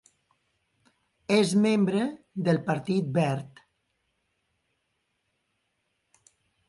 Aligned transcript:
És 1.35 1.51
membre 1.65 2.07
del 2.47 2.59
Partit 2.71 3.13
Verd. 3.19 3.61